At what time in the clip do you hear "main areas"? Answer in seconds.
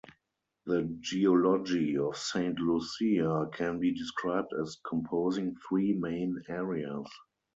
5.93-7.07